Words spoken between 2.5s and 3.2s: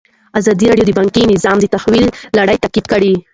تعقیب کړې.